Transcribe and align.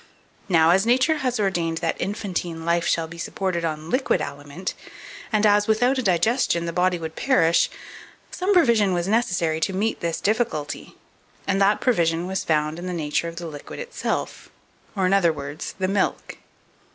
Now, 0.49 0.71
as 0.71 0.87
Nature 0.87 1.17
has 1.17 1.39
ordained 1.39 1.77
that 1.77 2.01
infantine 2.01 2.65
life 2.65 2.87
shall 2.87 3.07
be 3.07 3.19
supported 3.19 3.63
on 3.63 3.91
liquid 3.91 4.19
aliment, 4.19 4.73
and 5.31 5.45
as, 5.45 5.67
without 5.67 5.99
a 5.99 6.01
digestion 6.01 6.65
the 6.65 6.73
body 6.73 6.97
would 6.97 7.15
perish, 7.15 7.69
some 8.31 8.51
provision 8.51 8.93
was 8.95 9.07
necessary 9.07 9.59
to 9.59 9.73
meet 9.73 9.99
this 9.99 10.19
difficulty, 10.19 10.95
and 11.45 11.61
that 11.61 11.81
provision 11.81 12.25
was 12.25 12.43
found 12.43 12.79
in 12.79 12.87
the 12.87 12.93
nature 12.93 13.27
of 13.27 13.35
the 13.35 13.45
liquid 13.45 13.77
itself, 13.79 14.49
or 14.95 15.05
in 15.05 15.13
other 15.13 15.31
words, 15.31 15.75
THE 15.77 15.87
MILK. 15.87 16.39